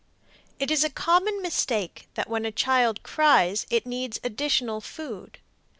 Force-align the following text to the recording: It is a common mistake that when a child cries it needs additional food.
It 0.59 0.71
is 0.71 0.83
a 0.83 0.89
common 0.89 1.43
mistake 1.43 2.09
that 2.15 2.27
when 2.27 2.43
a 2.43 2.51
child 2.51 3.03
cries 3.03 3.67
it 3.69 3.85
needs 3.85 4.19
additional 4.23 4.81
food. 4.81 5.37